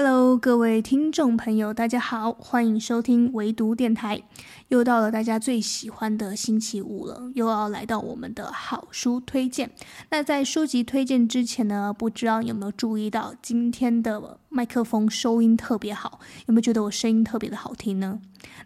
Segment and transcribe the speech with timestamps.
[0.00, 4.22] Hello，各位听众朋友，大家好，欢迎收听唯读电台。
[4.68, 9.72] 又到了大家最喜欢的星期五了，又要来到我们的好书推荐。
[10.10, 16.20] 那在书籍推荐之前呢，不知道有没有注意到今天的麦克风收音特别好？
[16.46, 18.18] 有没有觉得我声音特别的好听呢？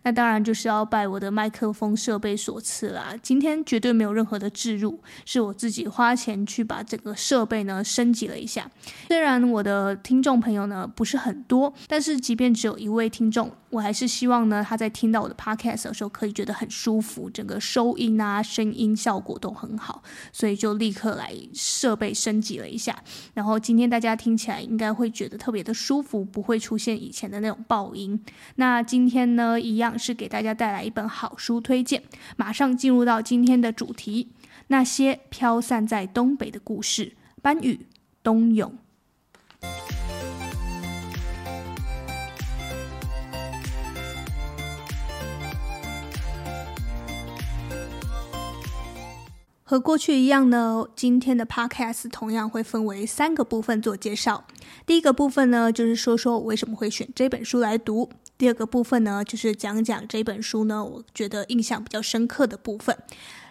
[0.05, 3.15] 那当然就是要拜我的麦克风设备所赐啦。
[3.23, 8.71] 今天绝对没有任何的置入，是我自己花钱去把整个设备呢升级了一下。
[9.09, 23.03] 虽然我的听众朋友呢不是很多，但是即便只有一位听众，我还是希望呢他在听到我的 podcast 的时候可以觉得很舒服，整个收音啊声音效果都很好，所以就立刻来设备升级了一下。
[23.35, 28.23] 然后今天大家听起来应该会觉得特别的舒服，不会出现以前的那种爆音。
[28.57, 29.99] 那今天呢一样。
[30.03, 32.03] 是给大家带来一本好书推荐，
[32.37, 34.33] 马上进入到今天的主题：
[34.67, 37.13] 那些飘散在东北的故事。
[37.41, 37.87] 班宇、
[38.23, 38.77] 冬泳。
[49.73, 54.45] 和过去一样呢，今天的 podcast 同样会分为三个部分做介绍。
[54.85, 58.11] 第一个部分呢，就是说说我为什么会选这本书来读。
[58.37, 62.95] 第二个部分呢，就是讲讲这本书呢，我觉得印象比较深刻的部分。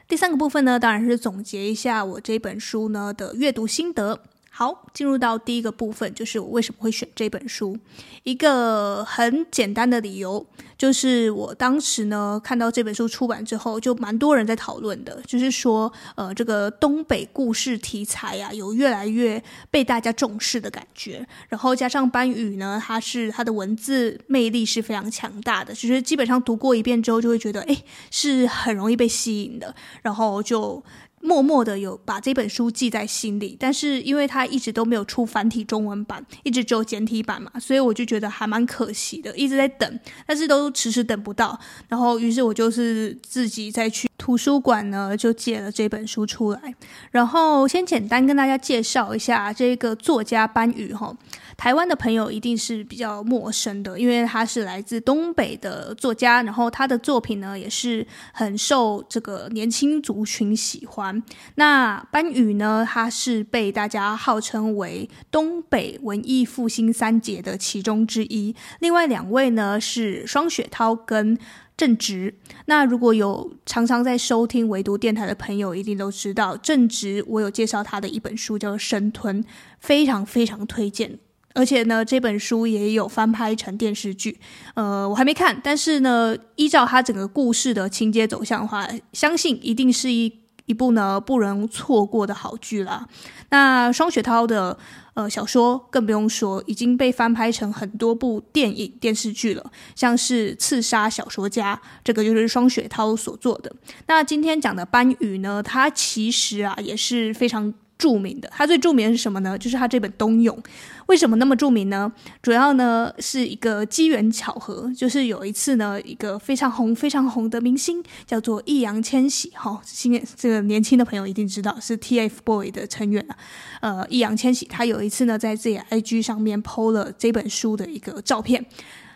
[0.07, 4.21] 第三个部分呢，当然是总结一下我这本书呢的阅读心得。
[4.53, 7.75] 好，进入到第一个部分，就是我为什么会选这本书。
[8.23, 10.45] 一个很简单的理由，
[10.81, 21.23] 就是我当时呢看到这本书出版之后，就蛮多人在讨论的，就是说，呃，这个东北故事题材呀，有越来越被大家重视的感觉。
[21.49, 27.77] 然后加上班宇呢，他是他的文字魅力是非常强大的，就是基本上读过一遍之后，就会觉得，哎，
[28.09, 29.75] 是很容易被吸引的。
[30.01, 30.83] 然后就。
[31.23, 41.59] 默默的有把这本书记在心里，但是因为它一直都没有出繁体中文版，一直只有简体版嘛，所以我就觉得还蛮可惜的，一直在等，但是都迟迟等不到。
[41.87, 46.75] 然后于是我就是自己再去图书馆呢，就借了这本书出来。
[47.11, 51.15] 然后先简单跟大家介绍一下这个作家班宇哈。
[51.61, 61.21] 台湾的朋友一定是比较陌生的，因为他是来自东北的作家，然后他的作品呢也是很受这个年轻族群喜欢。
[61.53, 68.55] 那班宇呢，他是被大家号称为东北文艺复兴三杰的其中之一。
[68.79, 71.37] 另外两位呢是双雪涛跟
[71.77, 72.33] 郑直。
[72.65, 79.43] 那如果有常常在收听唯读电台的朋友，一定都知道郑直，我有介绍他的一本书叫做《生吞》，
[79.79, 81.19] 非常非常推荐。
[81.53, 84.39] 而且呢，这本书也有翻拍成电视剧，
[84.73, 90.31] 呃，我还没看，但是呢，依照它整个故事的情节走向的话，相信一定是一
[90.65, 93.07] 一部呢不容错过的好剧啦。
[93.49, 94.77] 那双雪涛的
[95.13, 103.73] 呃小说更不用说，已经被翻拍成很多部电影、电视剧了，像是《刺杀小说家》，这个就是双雪涛所做的。
[104.07, 107.73] 那今天讲的班宇呢，他其实啊也是非常。
[108.01, 109.55] 著名的，他最著名的是什么呢？
[109.55, 110.57] 就是他这本《冬泳》。
[111.05, 112.11] 为什么那么著名呢？
[112.41, 123.37] 主要呢是一个机缘巧合，就是有一次呢，一个非常红、非常红的明星叫做易烊千玺，哈、哦，今年这个年轻的朋友一定知道是 TFBOY 的成员啊。
[123.81, 128.65] 呃，易烊千玺他有一次呢，在自己 IG 上面 PO 了这本书的一个照片。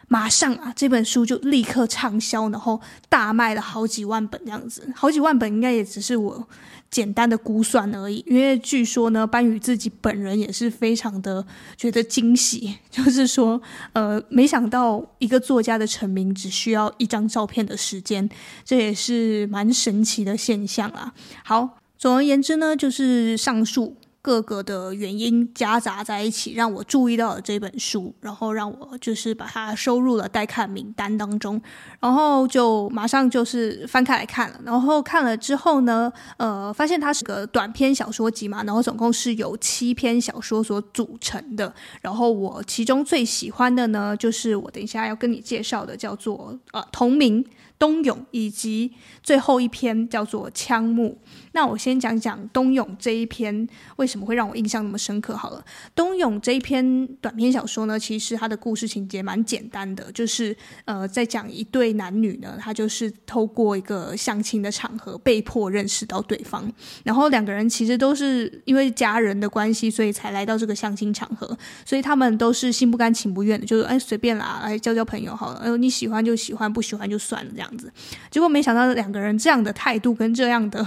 [0.07, 2.79] 马上啊，这本书就立刻畅销，然后
[3.09, 4.87] 大卖了好几万本这样子。
[4.95, 6.47] 好几万本应该也只是我
[6.91, 11.45] 简单的估算而已，因为据说呢，班宇自己本人也是非常的
[11.75, 13.61] 觉得惊喜， 就是说，
[13.93, 18.29] 呃，没想到一个作家的成名只需要一张照片的时间，
[18.63, 21.13] 这也是蛮神奇的现象啊。
[21.43, 23.95] 好，总而言之呢，就是上述。
[24.25, 31.61] 各个的原因夹杂在一起，让我注意到了这本书，然后让我就是把它收入了待看名单当中，
[31.99, 41.71] 然后就马上就是翻开来看了，然后看了之后呢，呃，发现它是个短篇小说集嘛，然后总共是由七篇小说所组成的，
[42.01, 47.45] 然后我其中最喜欢的呢，就是我等一下要跟你介绍的，叫做呃同名。
[47.77, 48.89] 冬泳以及
[49.21, 51.19] 最后一篇叫做《枪木》。
[51.55, 55.65] 那我先讲讲冬泳这一篇为什么会让我印象那么深刻好了。
[55.95, 66.71] 冬泳这一篇短篇小说呢，其实它的故事情节蛮简单的，就是呃，在讲一对男女呢，他就是透过一个相亲的场合被迫认识到对方，
[67.03, 77.51] 然后两个人其实都是因为家人的关系，所以才来到这个相亲场合，所以他们都是心不甘情不愿的，就是哎随便啦，来交交朋友好了，哎你喜欢就喜欢，不喜欢就算了。
[77.55, 77.89] 这样子，
[78.29, 80.85] 结果没想到两个人这样的态度跟这样的，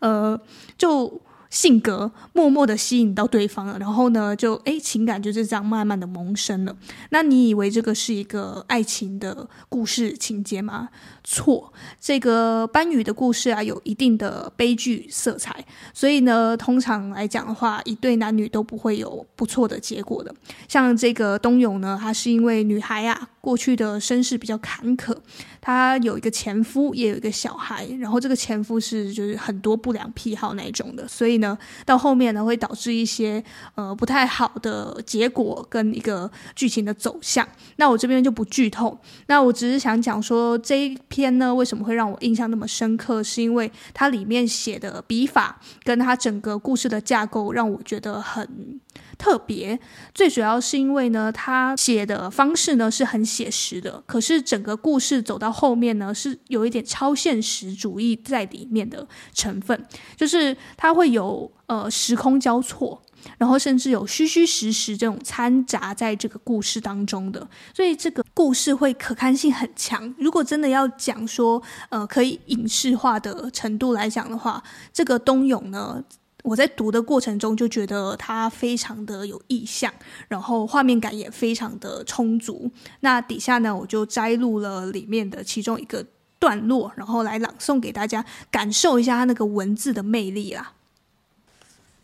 [0.00, 0.38] 呃，
[0.76, 6.76] 就性格默默的吸引到对方了，然后呢，就诶情感就是这样慢慢的萌生了。
[7.10, 10.88] 那你以为这个是一个爱情的故事情节吗？
[11.24, 20.34] 错，这个班宇的故事啊，有一定的悲剧色彩，所以呢，通常来讲的话，一对男女都不会有不错的结果的。
[20.68, 25.14] 像这个东勇呢，他是因为女孩啊，过去的身世比较坎坷，
[25.60, 33.42] 他有一个前夫，也有一个小孩，然后这个前夫是就是很多不良癖好那一种的，所以呢，到后面呢会导致一些
[33.74, 37.46] 呃不太好的结果跟一个剧情的走向。
[37.76, 48.80] 那我这边就不剧透，那我只是想讲说这一篇呢为什么会让我印象那么深刻，是因为它里面写的笔法跟它整个故事的架构让我觉得很
[49.16, 49.78] 特别。
[50.14, 59.86] 最主要是因为呢，他写的方式呢是很写实的，可是整个故事走到后面呢是有一点超现实主义在里面的成分，
[60.16, 63.00] 就是它会有有呃时空交错。
[63.36, 70.14] 然后甚至有虚虚实实这种掺杂在这个故事当中的，所以这个故事会可看性很强。
[70.18, 76.02] 如果真的要讲说，呃，可以影视化的程度来讲的话，这个东勇呢，
[76.44, 79.92] 我在读的过程中就觉得它非常的有意象，
[80.28, 82.70] 然后画面感也非常的充足。
[83.00, 86.06] 那底下呢，我就摘录了里面的其中一个
[86.38, 90.74] 段落，然后来朗诵给大家，感受一下它那个文字的魅力啦。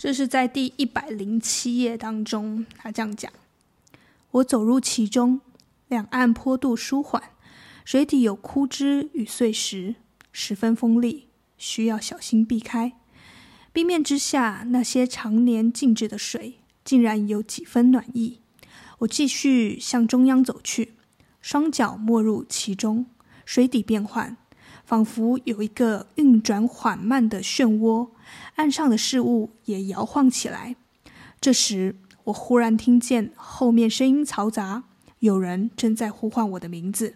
[0.05, 3.33] 这是在第一百零七页当中，他这样讲：
[4.33, 5.41] 我走入其中，
[5.89, 7.23] 两岸坡度舒缓，
[7.87, 9.95] 水底有枯枝与碎石，
[10.31, 12.93] 十分锋利，需要小心避开。
[13.73, 18.41] 冰面之下，那些常年静止的水，竟然有几分暖意。
[18.99, 20.93] 我继续向中央走去，
[21.41, 23.06] 双脚没入其中，
[23.47, 24.37] 水底变幻，
[24.85, 28.11] 仿佛有一个运转缓慢的漩涡。
[28.56, 30.76] 岸上的事物也摇晃起来。
[31.41, 34.85] 这时，我忽然听见后面声音嘈杂，
[35.19, 37.15] 有人正在呼唤我的名字。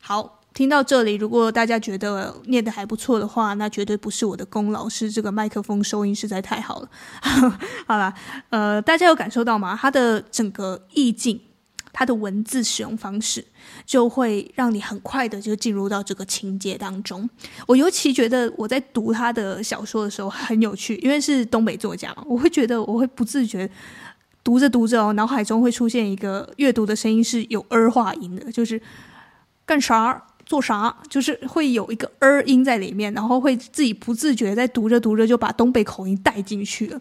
[0.00, 6.90] 好，听到这里，如果大家觉得念得还不错的话，那绝对不是我的功劳，是这个麦克风收音实在太好了。
[7.86, 8.14] 好了，
[8.50, 9.78] 呃，大家有感受到吗？
[9.80, 11.40] 它的整个意境。
[11.98, 13.42] 他的文字使用方式
[13.86, 17.26] 就会让你很快的就进入到这个情节当中。
[17.66, 23.66] 我尤其觉得我在读他的小说的时候很有趣，因为是东北作家嘛，我会觉得我会不自觉
[24.44, 28.78] 读着读着哦，脑海中会出现一个阅读的声音是有儿化音的，就是
[29.64, 37.00] 干啥做啥，就是会有一个儿音在里面，然后会自己不自觉在读着读着就把东北口音带进去了，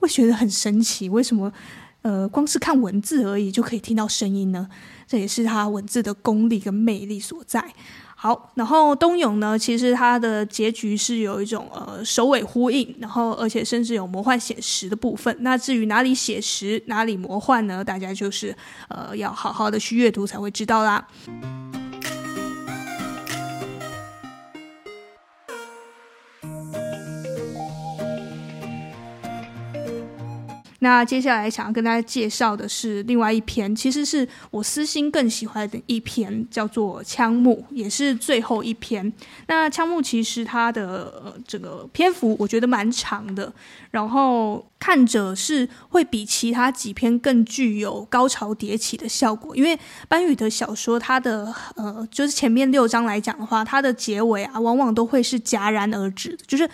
[0.00, 1.52] 我觉得很神奇，为什么？
[2.04, 4.68] 呃，光是看文字而已就可以听到声音呢，
[5.08, 7.64] 这也是他文字的功力跟魅力所在。
[8.14, 15.34] 好，然后东勇呢，其实他的结局是有一种呃首尾呼应，然后而且甚至有魔幻写实的部分。
[15.40, 17.82] 那至于哪里写实，哪里魔幻呢？
[17.82, 18.54] 大家就是
[18.88, 21.06] 呃要好好的去阅读才会知道啦。
[30.84, 39.10] 那接下来想要跟大家介绍的是另外一篇，其实是我私心更喜欢的一篇，叫做《枪木》，也是最后一篇。
[39.46, 43.50] 那《枪木》其实它的呃这个篇幅我觉得蛮长的，
[43.92, 49.56] 然后看着是会比其他几篇更具有高潮迭起的效果。
[49.56, 56.68] 因为班宇的小说，它的呃就是前面六章来讲的话，它的结尾啊，往往都会是戛然而止，就是。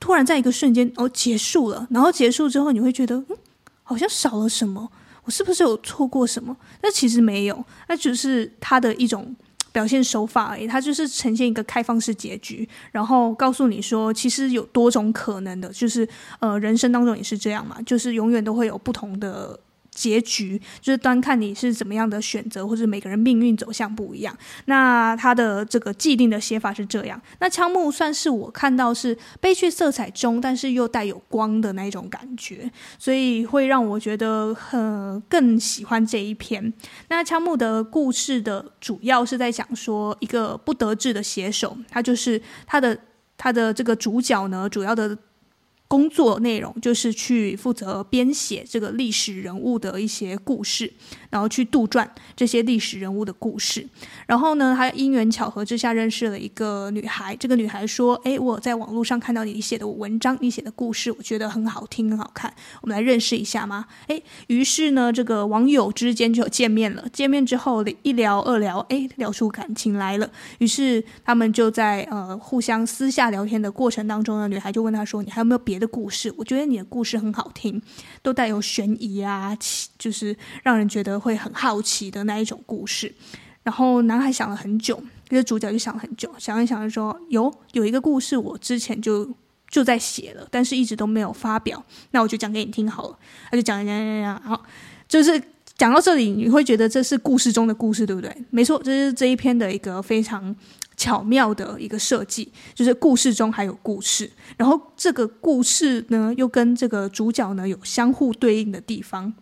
[0.00, 3.36] 突然在一个瞬间哦结束了，然后结束之后你会觉得嗯，
[3.82, 4.90] 好像少了什么，
[5.24, 6.56] 我是不是有错过什么？
[6.82, 9.34] 那其实没有，那只是他的一种
[9.72, 10.66] 表现手法而已。
[10.66, 16.08] 他就是呈现一个开放式结局，然后告诉你说，其实有多种可能的，就是
[16.40, 19.58] 呃，人生当中也是这样嘛，就是永远都会有不同的。
[19.98, 24.36] 结局就是端看你是怎么样的选择，或者每个人命运走向不一样。
[24.66, 27.20] 那他的这个既定的写法是这样。
[27.40, 36.72] 那枪木算是我看到是悲剧色彩中，但是又带有光的那一种感觉，所以会让我觉得很、更喜欢这一篇。
[37.08, 42.96] 那枪木的故事的主要是在讲说一个不得志的写手，他就是他的
[43.36, 45.18] 他的这个主角呢，主要的。
[45.88, 50.92] 工作内容就是去负责编写这个历史人物的一些故事，
[51.30, 53.88] 然后去杜撰这些历史人物的故事。
[54.26, 57.34] 然后呢，他因缘巧合之下认识了一个女孩。
[57.34, 62.52] 这个女孩说：“诶，我在网络上看到你写的文章，你写的故事，我觉得很好听，很好看。
[62.82, 67.08] 我们来认识一下吗？”诶，于是呢，这个网友之间就见面了。
[67.10, 70.30] 见面之后一聊二聊，诶，聊出感情来了。
[70.58, 76.32] 于是他们就在呃互相私下聊天的过程当中呢，女孩就问他说：“你还有没有别？”的故事。
[76.36, 77.80] 我觉得你的故事很好听，
[78.22, 79.56] 都带有悬疑啊，
[79.98, 83.14] 就是让人觉得会很好奇的那一种故事。
[83.62, 89.28] 然后男孩想了很久，这个主角就想了很久，想一想就说：“有有一个故事，我之前就
[89.68, 91.84] 就在写了，但是一直都没有发表。
[92.12, 93.18] 那我就讲给你听好了。”
[93.50, 94.64] 他就讲讲讲讲，好，
[95.06, 95.42] 就是
[95.76, 98.34] 讲到这里，你会觉得这是故事中的故事，对不对？
[98.48, 100.54] 没错，这是这一篇的一个非常
[100.98, 109.32] 巧妙的一个设计，就是故事中还有故事，然后这个故事呢，又跟这个主角呢有相互对应的地方。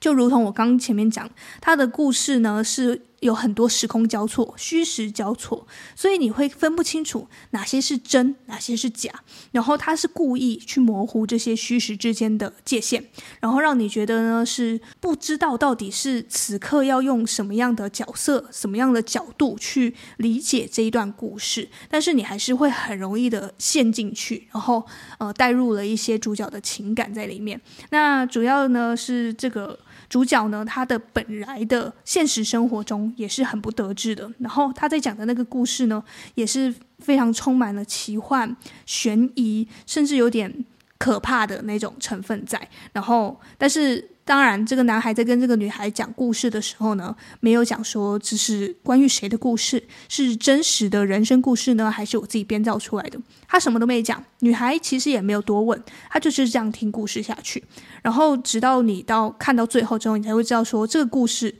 [0.00, 1.28] 就如同我刚前面讲，
[1.60, 9.10] 他的故事呢是有很多时空交错、虚实交错，所以你会分不清楚哪些是真，哪些是假。
[9.50, 13.04] 然后他是故意去模糊这些虚实之间的界限，
[13.40, 24.86] 然后让你觉得呢是不知道到底是此刻要用什么样的角色、什么样的角度去理解这一段故事，但是你还是会很容易的陷进去，然后
[25.18, 27.60] 呃带入了一些主角的情感在里面。
[27.90, 29.78] 那主要呢是这个。
[30.08, 34.30] 主角呢，他的本来的现实生活中也是很不得志的。
[34.38, 36.02] 然后他在讲的那个故事呢，
[36.34, 40.64] 也是非常充满了奇幻、悬疑，甚至有点
[40.98, 42.68] 可怕的那种成分在。
[42.92, 44.10] 然后，但是。
[44.28, 53.18] 当然，这个男孩在跟这个女孩讲故事的时候呢，没有讲说这是关于谁的故事，是真实的人生故事呢，还是我自己编造出来的？
[53.46, 57.64] 他什么都没讲，女孩其实也没有多问，他就是这样听故事下去。
[58.02, 61.54] 然后直到你到看到最后之后，你才会知道说这个故事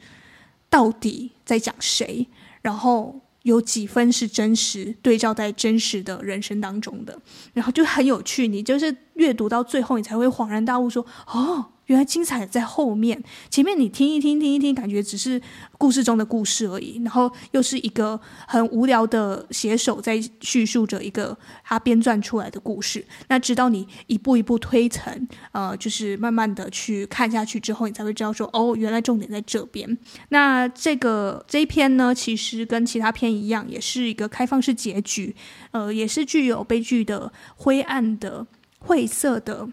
[0.68, 2.28] 到底在讲谁，
[2.60, 7.18] 然后有几分是真实对照在真实的人生当中的，
[7.54, 8.46] 然后就很有趣。
[8.46, 11.70] 你就是阅读到最后，你才会恍然大悟说：哦。
[11.88, 15.40] 原来精彩在后面，前面你听一听，听一听，感觉只是
[15.76, 17.00] 故事中的故事而已。
[17.02, 23.04] 然后又是一个很无聊的写手在叙述着一个他编撰出来的故事。
[23.28, 29.98] 那直到你一步一步推陈，呃，就是慢慢的去看下去之后，你才会知道说，哦，原来重点在这边。
[30.28, 35.34] 那这个这一篇呢，其实跟其他篇一样，也是一个开放式结局，
[35.70, 38.46] 呃，也是具有悲剧的灰暗的
[38.80, 39.70] 晦涩的。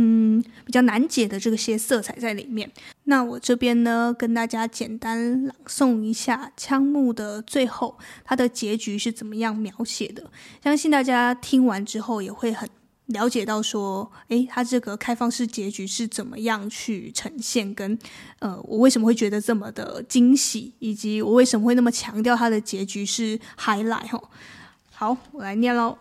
[0.00, 2.70] 嗯，比较难解的这个些色彩在里面。
[3.04, 10.30] 那我这边呢，跟大家简单朗诵一下《枪木》的最后，它的结局是怎么样描写的。
[10.62, 12.68] 相信大家听完之后也会很
[13.06, 17.98] 了解到，说，诶，它这个开放式结局是怎么样去呈现，跟
[18.38, 24.30] 呃，我为什么会觉得这么的惊喜，以及我为什么会那么强调它的结局是 highlight 哦。
[24.92, 25.98] 好，我来念喽，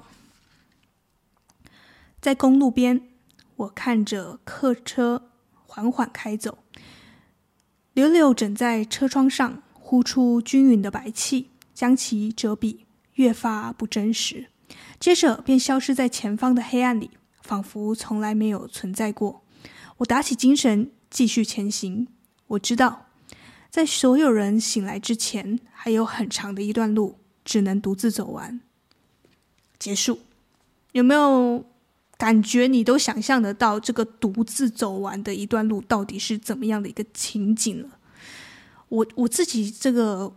[2.21, 3.01] 在公路边。
[3.57, 5.31] 我看着客车
[5.65, 6.59] 缓缓开走，
[7.93, 12.81] 柳柳枕在车窗上，呼出均匀的白气，将其遮蔽，
[13.15, 14.49] 越发不真实。
[14.99, 17.09] 接着便消失在前方的黑暗里，
[17.41, 19.43] 仿佛从来没有存在过。
[19.97, 22.07] 我打起精神，继续前行。
[22.45, 23.07] 我知道，
[23.71, 28.61] 在所有人醒来之前，还有很长的一段路，只能独自走完。
[29.79, 30.19] 结束。
[30.91, 31.65] 有没有？
[32.17, 37.89] 感觉你都想象得到这个独自走完的一段路到底是怎么样的一个情景了。
[38.89, 40.33] 我我自己这个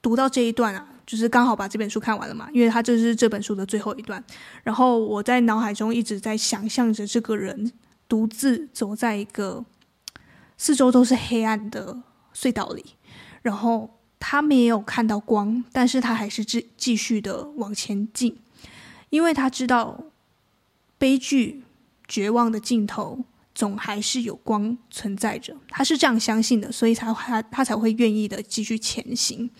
[0.00, 4.22] 读到这一段啊，就是刚好把这本书看完了嘛，因为它就是这本书的最后一段。
[4.64, 7.70] 然后我在脑海中一直在想象着这个人
[8.08, 9.64] 独自走在一个
[10.56, 12.02] 四周都是黑暗的
[12.34, 12.84] 隧道里，
[13.42, 18.36] 然后他没有看到光，但是他还是继继续的往前进，
[19.10, 20.06] 因为他知道。
[21.02, 21.64] 悲剧、
[22.06, 25.52] 绝望的尽头，总还是有光存在着。
[25.68, 29.50] 他是这样相信的，所以才他他才会愿意的继续前行。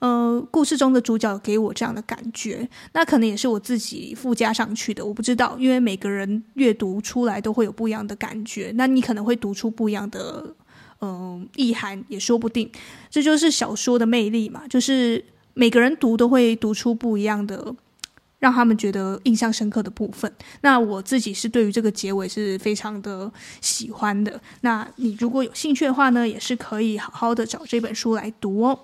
[0.00, 8.72] 呃，故事中的主角给我这样的感觉，那可能也是我自己附加上去的，我不知道，因为每个人阅读出来都会有不一样的感觉。
[8.74, 10.52] 那你可能会读出不一样的
[11.00, 12.68] 嗯、意涵，也说不定。
[13.08, 15.24] 这就是小说的魅力嘛，就是
[15.54, 17.72] 每个人读都会读出不一样的。
[18.42, 20.30] 让他们觉得印象深刻的部分。
[20.62, 23.30] 那我自己是对于这个结尾是非常的
[23.60, 24.40] 喜欢的。
[24.62, 28.76] 那你如果有兴趣的话呢，也是可以好好的找这本书来读哦。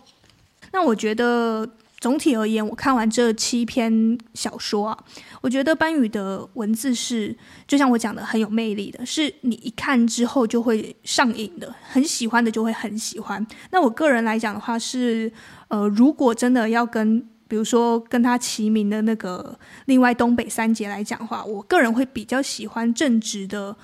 [0.70, 4.98] 那我觉得总体而言，我看完这七篇小说啊，
[5.40, 7.36] 我觉得班宇的文字是
[7.66, 13.44] 就像我讲的很有魅力的，是你一看之后就会上瘾的，很喜欢的就会很喜欢。
[13.72, 15.32] 那我个人来讲的话是，
[15.66, 23.75] 呃，如果真的要跟比如说跟他齐名的那个另外东北三杰来讲话，我个人会比较喜欢正直的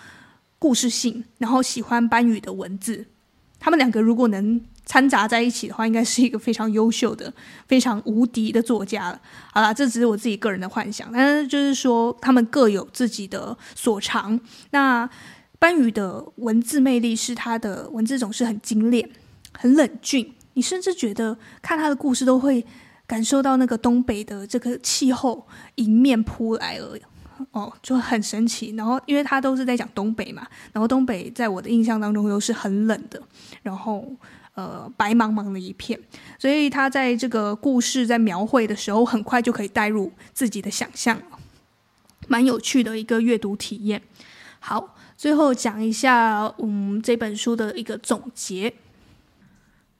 [0.58, 3.06] 故事性，然后喜欢班宇的文字。
[3.58, 7.32] 他们两个如果能掺杂在一起的话，应该是一个非常优秀的、
[7.66, 9.18] 非常无敌的作家了。
[9.54, 14.38] 好啦，这只是我自己个人的幻想，但是就是说，他们各有自己的所长。
[14.72, 15.08] 那
[15.58, 19.08] 班宇的文字魅力是他的文字总是很精炼、
[19.56, 22.62] 很冷峻，你甚至觉得看他的故事都会
[23.06, 25.46] 感受到那个东北的这个气候
[25.76, 26.96] 迎面扑来了。
[27.50, 28.72] 哦，就很神奇。
[28.76, 33.20] 然后，因为他都是在讲东北嘛，然后东北在我的印象当中又是很冷的，
[33.62, 34.06] 然后
[34.54, 35.98] 呃白茫茫的一片，
[36.38, 41.20] 所以他在这个故事在描绘的时候，很快就可以带入自己的想象，
[42.28, 44.00] 蛮有趣的一个阅读体验。
[44.60, 48.72] 好，最后讲一下嗯这本书的一个总结。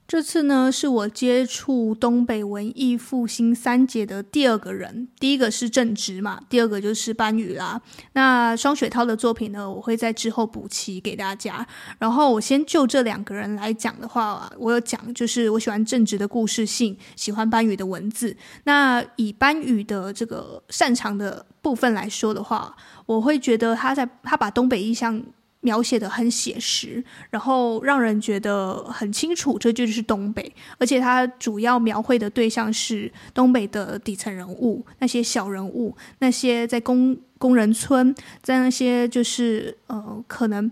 [0.06, 5.08] 这次呢，是我接触东北文艺复兴三杰的第二个人。
[5.18, 7.80] 第一个是正直嘛，第二个就是班宇啦。
[8.12, 11.66] 那双雪涛的作品呢，我会在之后补齐给大家。
[11.99, 18.37] 然后我先就这两个人来讲的话，我有讲，就是我喜欢正直的故事性，喜欢班宇的文字。
[18.64, 25.25] 那以班宇的这个擅长的部分来说的话，我会觉得他在他把东北意象。
[25.64, 30.54] 描写的很写实，然后让人觉得很清楚，这就是东北。
[30.78, 40.71] 而且它主要描绘的对象是东北的底层人物，那些小人物，那些在工工人村，在那些就是呃可能。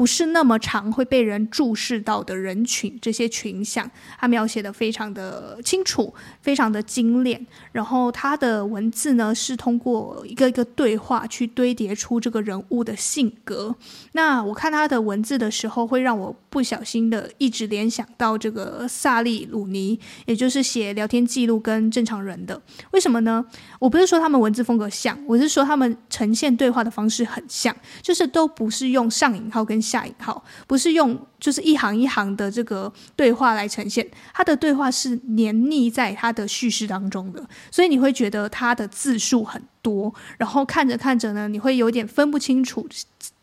[0.00, 7.46] 不是那么常会被人注视到的人群，这些群像，他描写的非常的清楚，非常的精炼。
[7.72, 13.76] 然后他的文字呢，是通过一个一个对话去堆叠出这个人物的性格。
[14.12, 22.58] 那我看他的文字的时候，会让我不小心的一直联想到这个萨利鲁尼，也就是写聊天记录跟正常人的。
[22.92, 23.44] 为什么呢？
[23.78, 29.78] 我不是说他们文字风格像，我是说他们呈现对话的方式很像，就是都不是用上引号跟。
[29.90, 42.86] 下引号不是用就是一行一行的这个对话来呈现，他的对话是黏腻在他的叙事当中的，所以你会觉得他的字数很多，然后看着看着呢，你会有点分不清楚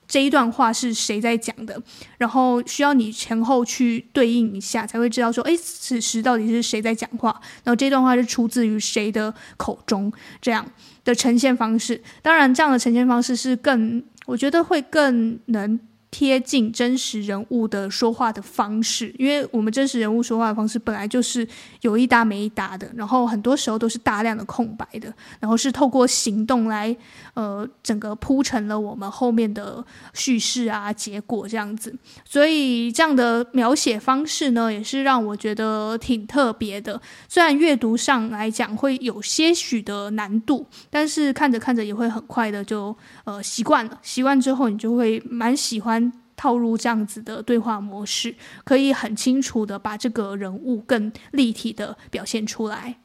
[0.07, 1.81] 这一段话是谁在讲的，
[2.17, 7.29] 然后需要你前后去对应一下，才会知道说，哎，此时到底是谁在讲话，
[7.65, 10.09] 然后这段话是出自于谁的口中，
[10.41, 10.65] 这样
[11.03, 12.01] 的呈现方式。
[12.21, 15.77] 当然，这样的呈现方式是更，我觉得会更能。
[16.09, 21.45] 贴近真实人物的说话的方式，因为我们真实人物说话的方式本来就是
[21.81, 26.95] 有一搭没一搭的，然后很多时候都是大量的空白的，然后是透过行动来
[27.33, 31.93] 呃整个铺成了我们后面的叙事啊结果这样子，
[32.23, 36.99] 所以这样的描写方式呢，也是让我觉得挺特别的。
[37.27, 45.96] 虽然阅读上来讲会有些许的难度，但是看着看着也会很快的就呃习惯了，习惯之后你就会蛮喜欢。
[46.37, 52.99] 套入这样子的对话模式，可以很清楚的把这个人物更立体的表现出来。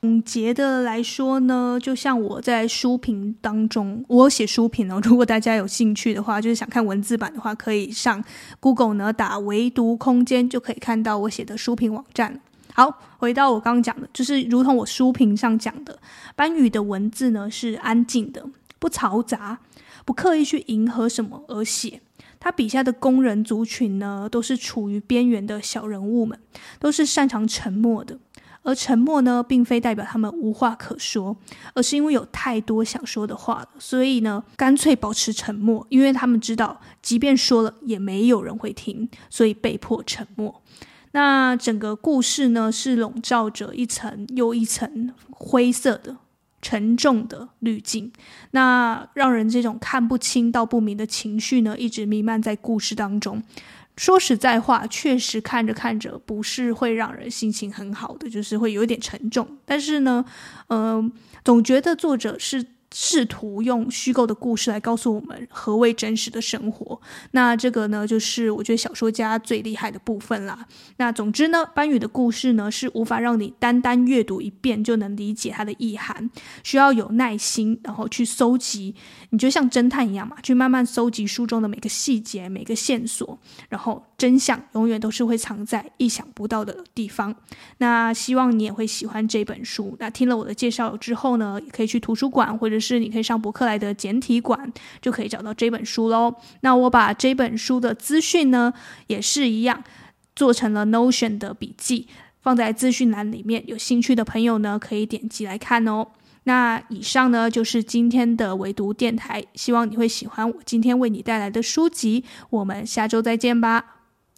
[0.00, 8.24] 总结的来说呢，就像我在书评当中，我写书评哦，如果大家有兴趣的话，就是想看文字版的话，可以上
[8.60, 12.40] Google 呢打“唯读空间”，就可以看到我写的书评网站。
[12.72, 15.98] 好，回到我刚刚讲的，就是如同我书评上讲的，
[16.36, 18.46] 班宇的文字呢是安静的，
[18.78, 19.58] 不嘈杂，
[20.04, 22.00] 不刻意去迎合什么而写。
[22.40, 26.38] 他笔下的工人族群呢，都是处于边缘的小人物们，
[26.78, 28.18] 都是擅长沉默的。
[28.64, 31.34] 而沉默呢，并非代表他们无话可说，
[31.74, 35.86] 而是因为有太多想说的话了，所以呢，干脆保持沉默。
[35.88, 40.62] 因为他们知道，即便说了，也没有人会听，所以被迫沉默。
[41.12, 46.16] 那整个故事呢，是笼罩着一层又一层灰色的。
[46.60, 48.12] 沉重的滤镜，
[48.50, 53.42] 那让人这种看不清道不明的情绪呢，一直弥漫在故事当中。
[53.96, 59.58] 说实在话，确实看着看着不是会让人心情很好的，就是会有一点沉重。
[59.64, 60.24] 但是呢，
[60.68, 61.12] 嗯、呃，
[61.44, 62.64] 总觉得作者是。
[62.94, 66.98] 试图用虚构的故事来告诉我们何谓真实的生活，
[67.32, 70.66] 那这个呢，就是我觉得小说家最厉害的部分啦。
[70.96, 76.30] 那总之呢，班宇的故事呢，是无法让你单单阅读一遍就能理解它的意涵，
[76.64, 78.94] 需要有耐心，然后去搜集。
[79.28, 87.36] 你就像侦探一样嘛，去慢慢搜集书中的每个细节、每个线索，然后真相永远都是会藏在意想不到的地方。
[87.76, 89.94] 那希望你也会喜欢这本书。
[90.00, 92.77] 那听了我的介绍之后呢，也可以去图书馆或者。
[92.80, 96.34] 是，你可以上博客来的简体馆，就可以找到这本书喽。
[96.60, 98.72] 那我把这本书的资讯呢，
[99.06, 99.82] 也是一样，
[100.36, 102.08] 做成了 Notion 的笔记，
[102.40, 103.62] 放在资讯栏里面。
[103.66, 106.08] 有兴趣的朋友呢，可以点击来看哦。
[106.44, 112.24] 那以上呢，就是今天的微读电台，希望你会喜欢我今天为你带来的书籍。
[112.50, 113.96] 我们下周再见吧。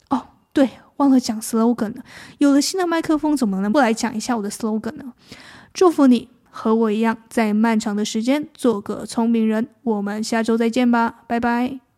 [0.09, 0.69] 哦，对。
[0.97, 2.05] 忘了讲 slogan 了。
[2.37, 5.15] 有了新的麦克风，怎么能不来讲一下我的 slogan 呢？
[5.73, 9.69] 祝福你和我一样，在漫长的时间做个聪明人。
[9.83, 11.90] 我们下周再见吧，拜拜。